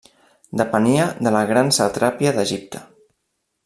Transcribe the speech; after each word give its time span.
Depenia 0.61 1.05
de 1.27 1.35
la 1.37 1.43
gran 1.53 1.71
satrapia 1.81 2.35
d'Egipte. 2.39 2.87